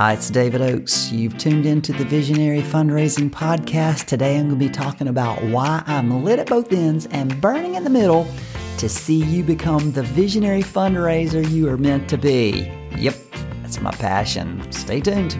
Hi, 0.00 0.14
it's 0.14 0.30
David 0.30 0.62
Oaks. 0.62 1.12
You've 1.12 1.36
tuned 1.36 1.66
into 1.66 1.92
the 1.92 2.06
Visionary 2.06 2.62
Fundraising 2.62 3.28
Podcast. 3.28 4.06
Today 4.06 4.38
I'm 4.38 4.48
going 4.48 4.58
to 4.58 4.66
be 4.66 4.72
talking 4.72 5.08
about 5.08 5.44
why 5.44 5.82
I'm 5.86 6.24
lit 6.24 6.38
at 6.38 6.48
both 6.48 6.72
ends 6.72 7.04
and 7.10 7.38
burning 7.38 7.74
in 7.74 7.84
the 7.84 7.90
middle 7.90 8.26
to 8.78 8.88
see 8.88 9.22
you 9.22 9.42
become 9.44 9.92
the 9.92 10.02
visionary 10.02 10.62
fundraiser 10.62 11.46
you 11.50 11.68
are 11.68 11.76
meant 11.76 12.08
to 12.08 12.16
be. 12.16 12.72
Yep, 12.96 13.14
that's 13.60 13.82
my 13.82 13.90
passion. 13.90 14.72
Stay 14.72 15.02
tuned. 15.02 15.34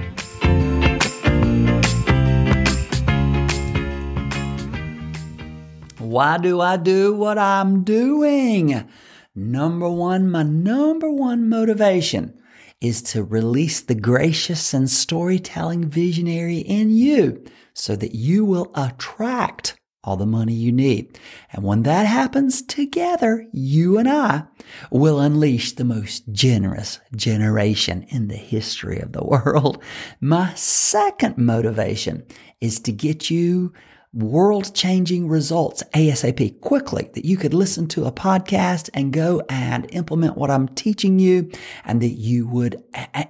Why 5.97 6.37
do 6.37 6.61
I 6.61 6.77
do 6.77 7.15
what 7.15 7.39
I'm 7.39 7.83
doing? 7.83 8.87
Number 9.35 9.89
one, 9.89 10.31
my 10.31 10.43
number 10.43 11.11
one 11.11 11.49
motivation 11.49 12.39
is 12.81 13.03
to 13.03 13.23
release 13.23 13.81
the 13.81 13.95
gracious 13.95 14.73
and 14.73 14.89
storytelling 14.89 15.89
visionary 15.89 16.59
in 16.59 16.91
you 16.91 17.45
so 17.75 17.95
that 17.97 18.15
you 18.15 18.45
will 18.45 18.71
attract 18.75 19.77
all 20.03 20.17
the 20.17 20.27
money 20.27 20.55
you 20.55 20.73
need. 20.73 21.19
And 21.53 21.63
when 21.63 21.83
that 21.83 22.07
happens 22.07 22.63
together, 22.63 23.47
you 23.53 23.99
and 23.99 24.09
I 24.09 24.45
will 24.91 25.21
unleash 25.21 25.73
the 25.73 25.85
most 25.85 26.25
generous 26.33 27.01
generation 27.15 28.05
in 28.09 28.29
the 28.29 28.37
history 28.37 28.99
of 28.99 29.13
the 29.13 29.25
world. 29.25 29.83
My 30.21 30.55
second 30.55 31.37
motivation 31.37 32.25
is 32.61 32.81
to 32.81 32.93
get 32.93 33.31
you 33.31 33.75
world 34.13 34.75
changing 34.75 35.29
results 35.29 35.85
ASAP 35.95 36.61
quickly 36.61 37.09
that 37.15 37.25
you 37.25 37.37
could 37.37 37.55
listen 37.55 37.87
to 37.87 38.07
a 38.07 38.13
podcast 38.13 38.91
and 38.93 39.13
go 39.13 39.41
and 39.49 39.87
implement 39.95 40.37
what 40.37 40.51
I'm 40.51 40.69
teaching 40.69 41.21
you 41.21 41.51
and 41.85 42.01
that 42.03 42.15
you 42.15 42.49
would 42.49 42.83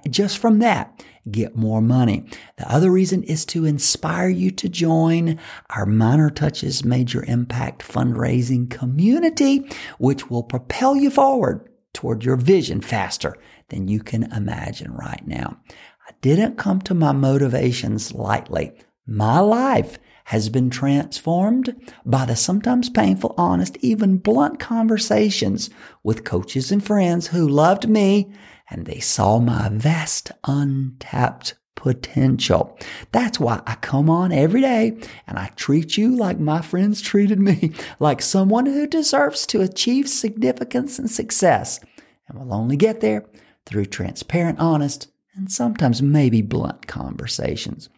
just 0.09 0.39
from 0.39 0.59
that 0.59 1.03
get 1.29 1.55
more 1.55 1.81
money. 1.81 2.25
The 2.57 2.71
other 2.71 2.89
reason 2.89 3.21
is 3.23 3.45
to 3.47 3.65
inspire 3.65 4.29
you 4.29 4.49
to 4.51 4.67
join 4.67 5.39
our 5.69 5.85
Minor 5.85 6.31
Touches 6.31 6.83
Major 6.83 7.23
Impact 7.25 7.83
fundraising 7.83 8.67
community, 8.69 9.69
which 9.99 10.31
will 10.31 10.41
propel 10.41 10.95
you 10.95 11.11
forward 11.11 11.69
toward 11.93 12.23
your 12.23 12.37
vision 12.37 12.81
faster 12.81 13.37
than 13.69 13.87
you 13.87 13.99
can 13.99 14.31
imagine 14.31 14.93
right 14.93 15.25
now. 15.27 15.59
I 16.07 16.13
didn't 16.21 16.57
come 16.57 16.81
to 16.81 16.95
my 16.95 17.11
motivations 17.11 18.13
lightly. 18.13 18.73
My 19.05 19.39
life 19.39 19.99
has 20.31 20.47
been 20.47 20.69
transformed 20.69 21.75
by 22.05 22.23
the 22.23 22.37
sometimes 22.37 22.89
painful, 22.89 23.35
honest, 23.37 23.75
even 23.81 24.15
blunt 24.15 24.61
conversations 24.61 25.69
with 26.03 26.23
coaches 26.23 26.71
and 26.71 26.81
friends 26.81 27.27
who 27.27 27.45
loved 27.45 27.89
me 27.89 28.31
and 28.69 28.85
they 28.85 29.01
saw 29.01 29.39
my 29.39 29.67
vast 29.67 30.31
untapped 30.45 31.55
potential. 31.75 32.79
That's 33.11 33.41
why 33.41 33.61
I 33.67 33.75
come 33.75 34.09
on 34.09 34.31
every 34.31 34.61
day 34.61 34.97
and 35.27 35.37
I 35.37 35.47
treat 35.57 35.97
you 35.97 36.15
like 36.15 36.39
my 36.39 36.61
friends 36.61 37.01
treated 37.01 37.41
me, 37.41 37.73
like 37.99 38.21
someone 38.21 38.67
who 38.67 38.87
deserves 38.87 39.45
to 39.47 39.59
achieve 39.59 40.07
significance 40.07 40.97
and 40.97 41.11
success. 41.11 41.81
And 42.29 42.39
will 42.39 42.53
only 42.53 42.77
get 42.77 43.01
there 43.01 43.25
through 43.65 43.87
transparent, 43.87 44.59
honest, 44.59 45.11
and 45.35 45.51
sometimes 45.51 46.01
maybe 46.01 46.41
blunt 46.41 46.87
conversations. 46.87 47.89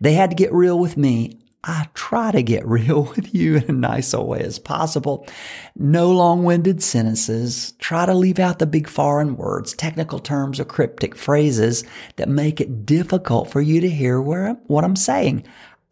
They 0.00 0.14
had 0.14 0.30
to 0.30 0.36
get 0.36 0.52
real 0.52 0.78
with 0.78 0.96
me. 0.96 1.38
I 1.62 1.88
try 1.92 2.32
to 2.32 2.42
get 2.42 2.66
real 2.66 3.04
with 3.04 3.34
you 3.34 3.56
in 3.56 3.64
a 3.68 3.72
nice 3.72 4.14
way 4.14 4.40
as 4.40 4.58
possible. 4.58 5.26
No 5.76 6.10
long-winded 6.10 6.82
sentences. 6.82 7.72
Try 7.78 8.06
to 8.06 8.14
leave 8.14 8.38
out 8.38 8.58
the 8.58 8.66
big 8.66 8.88
foreign 8.88 9.36
words, 9.36 9.74
technical 9.74 10.18
terms, 10.18 10.58
or 10.58 10.64
cryptic 10.64 11.14
phrases 11.14 11.84
that 12.16 12.28
make 12.28 12.60
it 12.60 12.86
difficult 12.86 13.50
for 13.50 13.60
you 13.60 13.80
to 13.80 13.90
hear 13.90 14.20
where, 14.20 14.54
what 14.66 14.84
I'm 14.84 14.96
saying. 14.96 15.44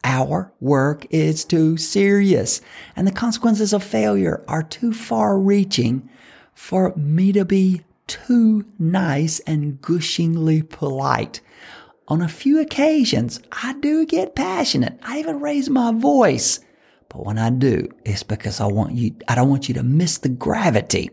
Our 0.04 0.52
work 0.60 1.06
is 1.10 1.44
too 1.44 1.76
serious 1.76 2.60
and 2.94 3.06
the 3.06 3.12
consequences 3.12 3.72
of 3.72 3.82
failure 3.82 4.44
are 4.46 4.62
too 4.62 4.92
far 4.92 5.38
reaching 5.38 6.08
for 6.54 6.94
me 6.96 7.32
to 7.32 7.44
be 7.44 7.82
too 8.06 8.64
nice 8.78 9.40
and 9.40 9.80
gushingly 9.82 10.62
polite 10.62 11.40
on 12.08 12.22
a 12.22 12.28
few 12.28 12.58
occasions, 12.58 13.38
I 13.52 13.74
do 13.74 14.06
get 14.06 14.34
passionate. 14.34 14.98
I 15.02 15.18
even 15.18 15.40
raise 15.40 15.68
my 15.68 15.92
voice. 15.92 16.58
But 17.10 17.24
when 17.24 17.38
I 17.38 17.50
do, 17.50 17.88
it's 18.04 18.22
because 18.22 18.60
I 18.60 18.66
want 18.66 18.94
you, 18.94 19.14
I 19.28 19.34
don't 19.34 19.50
want 19.50 19.68
you 19.68 19.74
to 19.74 19.82
miss 19.82 20.18
the 20.18 20.30
gravity 20.30 21.10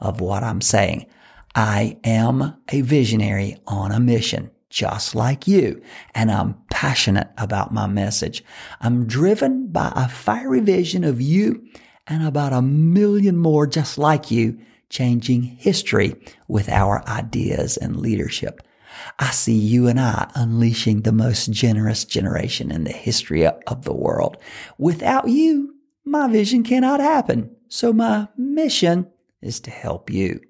of 0.00 0.20
what 0.20 0.42
I'm 0.42 0.60
saying. 0.60 1.06
I 1.54 1.96
am 2.02 2.56
a 2.70 2.80
visionary 2.80 3.56
on 3.68 3.92
a 3.92 4.00
mission, 4.00 4.50
just 4.68 5.14
like 5.14 5.46
you, 5.46 5.80
and 6.14 6.30
I'm 6.30 6.54
passionate 6.70 7.30
about 7.38 7.72
my 7.72 7.86
message. 7.86 8.42
I'm 8.80 9.06
driven 9.06 9.68
by 9.68 9.92
a 9.94 10.08
fiery 10.08 10.60
vision 10.60 11.04
of 11.04 11.20
you 11.20 11.64
and 12.06 12.26
about 12.26 12.52
a 12.52 12.62
million 12.62 13.36
more 13.36 13.66
just 13.66 13.96
like 13.96 14.30
you 14.32 14.58
changing 14.88 15.42
history 15.42 16.16
with 16.48 16.68
our 16.68 17.06
ideas 17.08 17.76
and 17.76 17.96
leadership. 17.96 18.60
I 19.18 19.30
see 19.30 19.56
you 19.56 19.88
and 19.88 20.00
I 20.00 20.30
unleashing 20.34 21.02
the 21.02 21.12
most 21.12 21.50
generous 21.50 22.04
generation 22.04 22.70
in 22.70 22.84
the 22.84 22.92
history 22.92 23.46
of 23.46 23.84
the 23.84 23.94
world. 23.94 24.36
Without 24.78 25.28
you, 25.28 25.74
my 26.04 26.28
vision 26.28 26.62
cannot 26.62 27.00
happen. 27.00 27.54
So 27.68 27.92
my 27.92 28.28
mission 28.36 29.08
is 29.40 29.60
to 29.60 29.70
help 29.70 30.10
you. 30.10 30.40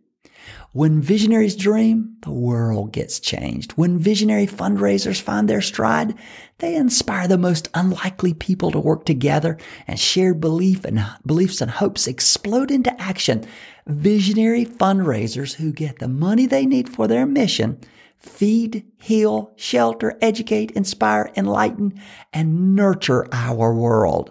When 0.72 1.02
visionaries 1.02 1.54
dream, 1.54 2.16
the 2.22 2.32
world 2.32 2.92
gets 2.92 3.20
changed. 3.20 3.72
When 3.72 3.98
visionary 3.98 4.46
fundraisers 4.46 5.20
find 5.20 5.46
their 5.46 5.60
stride, 5.60 6.14
they 6.58 6.74
inspire 6.74 7.28
the 7.28 7.36
most 7.36 7.68
unlikely 7.74 8.32
people 8.34 8.70
to 8.70 8.80
work 8.80 9.04
together 9.04 9.58
and 9.86 10.00
shared 10.00 10.40
belief 10.40 10.84
and 10.84 11.04
beliefs 11.26 11.60
and 11.60 11.70
hopes 11.70 12.06
explode 12.06 12.70
into 12.70 12.98
action. 13.00 13.44
Visionary 13.86 14.64
fundraisers 14.64 15.54
who 15.54 15.72
get 15.72 15.98
the 15.98 16.08
money 16.08 16.46
they 16.46 16.64
need 16.64 16.88
for 16.88 17.06
their 17.06 17.26
mission 17.26 17.78
feed, 18.22 18.86
heal, 19.00 19.52
shelter, 19.56 20.16
educate, 20.22 20.70
inspire, 20.72 21.30
enlighten, 21.36 22.00
and 22.32 22.74
nurture 22.74 23.26
our 23.32 23.74
world. 23.74 24.30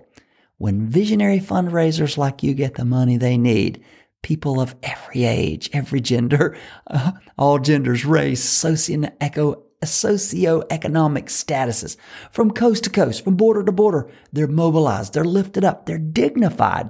When 0.58 0.90
visionary 0.90 1.40
fundraisers 1.40 2.18
like 2.18 2.44
you 2.44 2.54
get 2.54 2.76
the 2.76 2.86
money 2.86 3.18
they 3.18 3.38
need, 3.38 3.84
people 4.22 4.62
of 4.62 4.76
every 4.84 5.26
age, 5.26 5.70
every 5.74 6.00
gender, 6.00 6.58
uh, 6.88 7.12
all 7.38 7.60
genders, 7.60 8.06
race, 8.06 8.44
socio-eco, 8.44 9.64
socioeconomic 9.84 11.26
statuses, 11.26 11.98
from 12.32 12.52
coast 12.52 12.84
to 12.84 12.90
coast, 12.90 13.24
from 13.24 13.36
border 13.36 13.64
to 13.64 13.72
border, 13.72 14.10
they're 14.32 14.48
mobilized, 14.48 15.14
they're 15.14 15.24
lifted 15.24 15.66
up, 15.66 15.86
they're 15.86 15.98
dignified. 15.98 16.90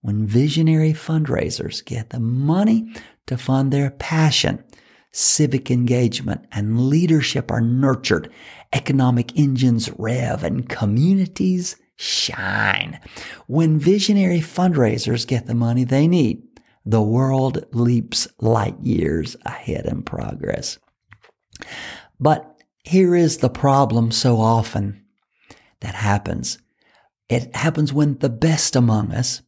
When 0.00 0.26
visionary 0.26 0.92
fundraisers 0.92 1.84
get 1.84 2.10
the 2.10 2.18
money 2.18 2.92
to 3.26 3.38
fund 3.38 3.72
their 3.72 3.90
passion, 3.90 4.64
civic 5.12 5.70
engagement 5.70 6.46
and 6.52 6.88
leadership 6.88 7.50
are 7.50 7.60
nurtured, 7.60 8.30
economic 8.72 9.38
engines 9.38 9.90
rev, 9.98 10.42
and 10.42 10.68
communities 10.68 11.76
shine. 11.96 12.98
When 13.46 13.78
visionary 13.78 14.40
fundraisers 14.40 15.26
get 15.26 15.46
the 15.46 15.54
money 15.54 15.84
they 15.84 16.08
need, 16.08 16.42
the 16.84 17.02
world 17.02 17.64
leaps 17.72 18.26
light 18.40 18.78
years 18.80 19.36
ahead 19.44 19.86
in 19.86 20.02
progress. 20.02 20.78
But 22.18 22.62
here 22.82 23.14
is 23.14 23.38
the 23.38 23.50
problem 23.50 24.10
so 24.10 24.40
often 24.40 25.04
that 25.80 25.94
happens. 25.94 26.58
It 27.28 27.54
happens 27.54 27.92
when 27.92 28.18
the 28.18 28.28
best 28.28 28.74
among 28.74 29.12
us, 29.12 29.42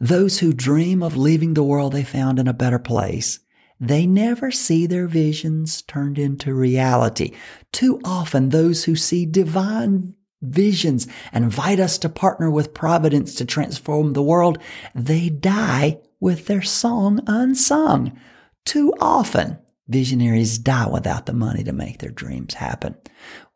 those 0.00 0.38
who 0.38 0.52
dream 0.52 1.02
of 1.02 1.16
leaving 1.16 1.54
the 1.54 1.64
world 1.64 1.92
they 1.92 2.04
found 2.04 2.38
in 2.38 2.46
a 2.46 2.54
better 2.54 2.78
place, 2.78 3.40
they 3.78 4.06
never 4.06 4.50
see 4.50 4.86
their 4.86 5.06
visions 5.06 5.82
turned 5.82 6.18
into 6.18 6.54
reality. 6.54 7.32
Too 7.72 8.00
often, 8.04 8.48
those 8.48 8.84
who 8.84 8.96
see 8.96 9.26
divine 9.26 10.14
visions 10.42 11.06
and 11.32 11.44
invite 11.44 11.80
us 11.80 11.98
to 11.98 12.08
partner 12.08 12.50
with 12.50 12.74
Providence 12.74 13.34
to 13.36 13.44
transform 13.44 14.12
the 14.12 14.22
world, 14.22 14.58
they 14.94 15.28
die 15.28 15.98
with 16.20 16.46
their 16.46 16.62
song 16.62 17.20
unsung. 17.26 18.18
Too 18.64 18.92
often, 19.00 19.58
visionaries 19.88 20.58
die 20.58 20.88
without 20.88 21.26
the 21.26 21.32
money 21.32 21.62
to 21.64 21.72
make 21.72 21.98
their 21.98 22.10
dreams 22.10 22.54
happen. 22.54 22.96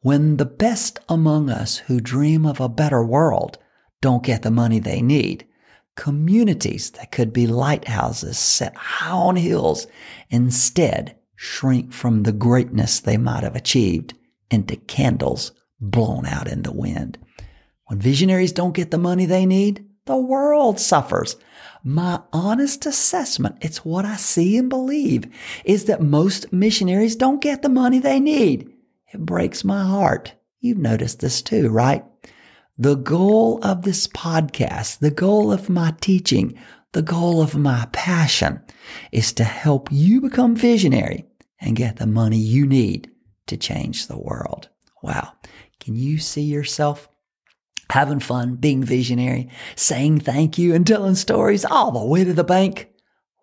When 0.00 0.36
the 0.36 0.46
best 0.46 1.00
among 1.08 1.50
us 1.50 1.78
who 1.78 2.00
dream 2.00 2.46
of 2.46 2.60
a 2.60 2.68
better 2.68 3.04
world 3.04 3.58
don't 4.00 4.22
get 4.22 4.42
the 4.42 4.50
money 4.50 4.78
they 4.78 5.02
need, 5.02 5.46
communities 6.00 6.92
that 6.92 7.12
could 7.12 7.30
be 7.30 7.46
lighthouses 7.46 8.38
set 8.38 8.74
high 8.74 9.10
on 9.10 9.36
hills 9.36 9.86
instead 10.30 11.14
shrink 11.36 11.92
from 11.92 12.22
the 12.22 12.32
greatness 12.32 13.00
they 13.00 13.18
might 13.18 13.42
have 13.42 13.54
achieved 13.54 14.14
into 14.50 14.76
candles 14.76 15.52
blown 15.78 16.24
out 16.24 16.48
in 16.48 16.62
the 16.62 16.72
wind. 16.72 17.18
When 17.84 18.00
visionaries 18.00 18.52
don't 18.52 18.72
get 18.72 18.90
the 18.90 18.96
money 18.96 19.26
they 19.26 19.44
need, 19.44 19.84
the 20.06 20.16
world 20.16 20.80
suffers. 20.80 21.36
My 21.84 22.22
honest 22.32 22.86
assessment, 22.86 23.56
it's 23.60 23.84
what 23.84 24.06
I 24.06 24.16
see 24.16 24.56
and 24.56 24.70
believe, 24.70 25.30
is 25.66 25.84
that 25.84 26.00
most 26.00 26.50
missionaries 26.50 27.14
don't 27.14 27.42
get 27.42 27.60
the 27.60 27.68
money 27.68 27.98
they 27.98 28.20
need. 28.20 28.72
it 29.12 29.20
breaks 29.26 29.64
my 29.64 29.84
heart. 29.84 30.32
You've 30.60 30.78
noticed 30.78 31.20
this 31.20 31.42
too, 31.42 31.68
right? 31.68 32.06
The 32.80 32.96
goal 32.96 33.62
of 33.62 33.82
this 33.82 34.06
podcast, 34.06 35.00
the 35.00 35.10
goal 35.10 35.52
of 35.52 35.68
my 35.68 35.94
teaching, 36.00 36.58
the 36.92 37.02
goal 37.02 37.42
of 37.42 37.54
my 37.54 37.86
passion 37.92 38.62
is 39.12 39.34
to 39.34 39.44
help 39.44 39.88
you 39.92 40.22
become 40.22 40.56
visionary 40.56 41.26
and 41.60 41.76
get 41.76 41.96
the 41.96 42.06
money 42.06 42.38
you 42.38 42.66
need 42.66 43.10
to 43.48 43.58
change 43.58 44.06
the 44.06 44.18
world. 44.18 44.70
Wow. 45.02 45.34
Can 45.78 45.94
you 45.94 46.16
see 46.16 46.40
yourself 46.40 47.10
having 47.90 48.18
fun, 48.18 48.54
being 48.54 48.82
visionary, 48.82 49.50
saying 49.76 50.20
thank 50.20 50.56
you 50.56 50.74
and 50.74 50.86
telling 50.86 51.16
stories 51.16 51.66
all 51.66 51.90
the 51.92 52.02
way 52.02 52.24
to 52.24 52.32
the 52.32 52.44
bank? 52.44 52.88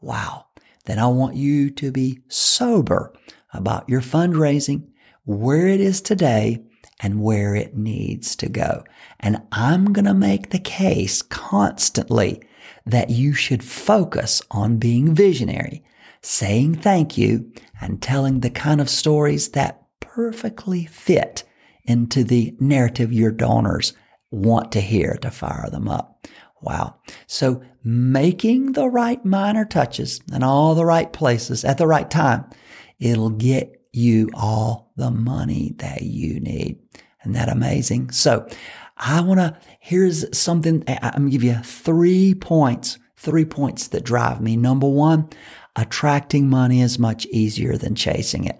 Wow. 0.01 0.47
Then 0.85 0.97
I 0.97 1.05
want 1.09 1.35
you 1.35 1.69
to 1.69 1.91
be 1.91 2.21
sober 2.27 3.13
about 3.53 3.87
your 3.87 4.01
fundraising, 4.01 4.87
where 5.25 5.67
it 5.67 5.79
is 5.79 6.01
today, 6.01 6.63
and 6.99 7.21
where 7.21 7.55
it 7.55 7.75
needs 7.75 8.35
to 8.37 8.49
go. 8.49 8.83
And 9.19 9.41
I'm 9.51 9.93
going 9.93 10.05
to 10.05 10.13
make 10.13 10.49
the 10.49 10.59
case 10.59 11.21
constantly 11.21 12.41
that 12.85 13.09
you 13.09 13.33
should 13.33 13.63
focus 13.63 14.41
on 14.49 14.77
being 14.77 15.13
visionary, 15.13 15.83
saying 16.21 16.75
thank 16.75 17.17
you, 17.17 17.51
and 17.79 18.01
telling 18.01 18.39
the 18.39 18.49
kind 18.49 18.81
of 18.81 18.89
stories 18.89 19.49
that 19.49 19.83
perfectly 19.99 20.85
fit 20.85 21.43
into 21.83 22.23
the 22.23 22.55
narrative 22.59 23.13
your 23.13 23.31
donors 23.31 23.93
want 24.31 24.71
to 24.71 24.81
hear 24.81 25.15
to 25.21 25.31
fire 25.31 25.69
them 25.69 25.87
up. 25.87 26.27
Wow. 26.61 26.95
So 27.27 27.61
making 27.83 28.73
the 28.73 28.89
right 28.89 29.23
minor 29.23 29.63
touches 29.63 30.19
in 30.33 30.43
all 30.43 30.75
the 30.75 30.85
right 30.85 31.11
places 31.13 31.63
at 31.63 31.77
the 31.77 31.87
right 31.87 32.09
time, 32.09 32.45
it'll 32.99 33.29
get 33.29 33.79
you 33.93 34.29
all 34.33 34.86
the 34.97 35.11
money 35.11 35.73
that 35.77 36.01
you 36.01 36.39
need. 36.39 36.79
Isn't 37.21 37.33
that 37.33 37.49
amazing? 37.49 38.11
So 38.11 38.47
I 38.97 39.21
want 39.21 39.39
to, 39.39 39.57
here's 39.79 40.37
something, 40.37 40.83
I'm 40.87 41.11
going 41.11 41.25
to 41.25 41.31
give 41.31 41.43
you 41.43 41.55
three 41.63 42.33
points, 42.33 42.97
three 43.15 43.45
points 43.45 43.87
that 43.89 44.03
drive 44.03 44.41
me. 44.41 44.57
Number 44.57 44.87
one, 44.89 45.29
attracting 45.75 46.49
money 46.49 46.81
is 46.81 46.99
much 46.99 47.25
easier 47.27 47.77
than 47.77 47.95
chasing 47.95 48.45
it. 48.45 48.57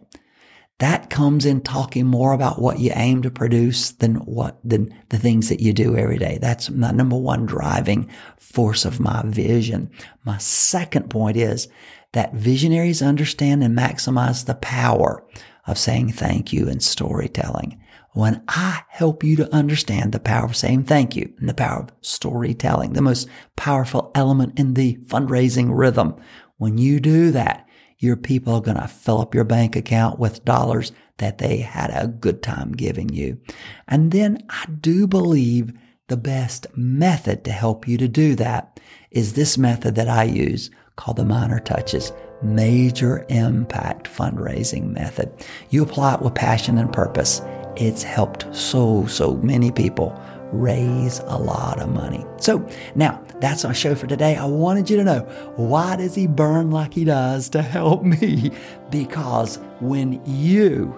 That 0.80 1.10
comes 1.10 1.44
in 1.44 1.62
talking 1.62 2.06
more 2.06 2.34
about 2.34 2.62
what 2.62 2.78
you 2.78 2.92
aim 2.94 3.24
to 3.24 3.32
produce 3.32 3.92
than 3.94 4.18
what, 4.18 4.60
than 4.64 4.94
the 5.10 5.18
things 5.18 5.50
that 5.50 5.60
you 5.60 5.74
do 5.74 5.98
every 5.98 6.20
day. 6.20 6.38
That's 6.40 6.70
my 6.70 6.92
number 6.92 7.18
one 7.18 7.48
driving 7.48 8.12
force 8.38 8.86
of 8.86 9.00
my 9.00 9.24
vision. 9.26 9.90
My 10.24 10.38
second 10.38 11.10
point 11.10 11.36
is 11.36 11.68
that 12.14 12.36
visionaries 12.36 13.02
understand 13.02 13.64
and 13.64 13.76
maximize 13.76 14.46
the 14.46 14.56
power 14.56 15.26
of 15.68 15.78
saying 15.78 16.14
thank 16.14 16.52
you 16.52 16.68
and 16.68 16.82
storytelling. 16.82 17.80
When 18.14 18.44
I 18.48 18.82
help 18.90 19.24
you 19.24 19.36
to 19.36 19.54
understand 19.54 20.12
the 20.12 20.20
power 20.20 20.46
of 20.46 20.56
saying 20.56 20.86
thank 20.86 21.16
you 21.16 21.32
and 21.38 21.48
the 21.48 21.54
power 21.54 21.82
of 21.82 21.92
storytelling, 22.02 22.94
the 22.94 23.02
most 23.02 23.28
powerful 23.56 24.12
element 24.16 24.58
in 24.58 24.74
the 24.74 24.96
fundraising 25.06 25.70
rhythm, 25.72 26.16
when 26.58 26.80
you 26.80 27.00
do 27.00 27.30
that, 27.32 27.68
your 28.00 28.16
people 28.16 28.56
are 28.56 28.62
going 28.62 28.78
to 28.78 28.88
fill 28.88 29.22
up 29.22 29.36
your 29.36 29.44
bank 29.44 29.76
account 29.76 30.20
with 30.20 30.46
dollars 30.46 30.92
that 31.18 31.38
they 31.38 31.58
had 31.58 31.92
a 31.92 32.08
good 32.08 32.42
time 32.42 32.72
giving 32.72 33.10
you. 33.10 33.40
And 33.88 34.12
then 34.12 34.44
I 34.50 34.66
do 34.66 35.08
believe 35.08 35.74
the 36.08 36.18
best 36.18 36.68
method 36.76 37.44
to 37.44 37.52
help 37.52 37.88
you 37.88 37.98
to 37.98 38.08
do 38.08 38.36
that 38.36 38.80
is 39.12 39.34
this 39.34 39.58
method 39.58 39.96
that 39.96 40.08
I 40.08 40.24
use 40.24 40.70
called 40.96 41.18
the 41.18 41.26
minor 41.26 41.60
touches 41.60 42.12
major 42.42 43.26
impact 43.30 44.08
fundraising 44.08 44.92
method. 44.94 45.32
You 45.70 45.84
apply 45.84 46.16
it 46.16 46.22
with 46.22 46.36
passion 46.36 46.78
and 46.78 46.92
purpose. 46.92 47.42
It's 47.76 48.04
helped 48.04 48.54
so, 48.56 49.06
so 49.08 49.36
many 49.38 49.72
people 49.72 50.20
raise 50.52 51.20
a 51.26 51.38
lot 51.38 51.80
of 51.80 51.90
money. 51.90 52.26
So 52.38 52.68
now 52.96 53.22
that's 53.40 53.66
our 53.66 53.74
show 53.74 53.96
for 53.96 54.08
today. 54.08 54.36
I 54.36 54.46
wanted 54.46 54.90
you 54.90 54.98
to 54.98 55.04
know 55.04 55.20
why 55.56 55.96
does 55.96 56.16
he 56.16 56.28
burn 56.28 56.72
like 56.72 56.94
he 56.94 57.04
does 57.04 57.50
to 57.50 57.62
help 57.62 58.04
me? 58.04 58.52
Because 58.90 59.58
when 59.82 60.22
you 60.26 60.98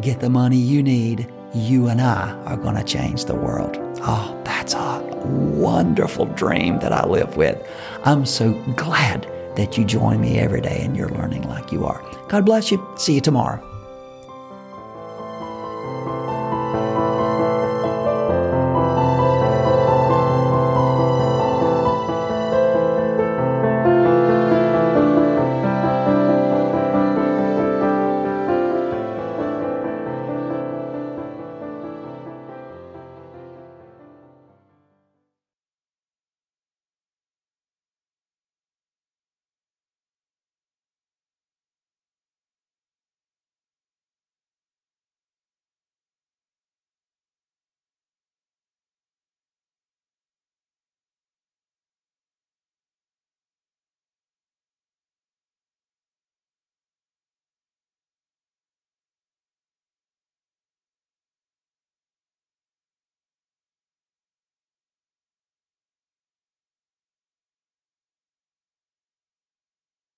get 0.00 0.20
the 0.20 0.30
money 0.30 0.56
you 0.56 0.82
need, 0.82 1.30
you 1.54 1.88
and 1.88 2.00
I 2.00 2.32
are 2.44 2.56
going 2.56 2.76
to 2.76 2.82
change 2.82 3.26
the 3.26 3.34
world. 3.34 3.76
Oh, 4.00 4.40
that's 4.42 4.72
a 4.72 5.02
wonderful 5.26 6.24
dream 6.24 6.78
that 6.78 6.92
I 6.92 7.06
live 7.06 7.36
with. 7.36 7.62
I'm 8.04 8.24
so 8.24 8.54
glad 8.74 9.30
that 9.56 9.76
you 9.76 9.84
join 9.84 10.20
me 10.20 10.38
every 10.38 10.60
day 10.60 10.80
and 10.82 10.96
you're 10.96 11.08
learning 11.08 11.42
like 11.48 11.72
you 11.72 11.84
are. 11.84 12.02
God 12.28 12.46
bless 12.46 12.70
you. 12.70 12.86
See 12.96 13.14
you 13.14 13.20
tomorrow. 13.20 13.75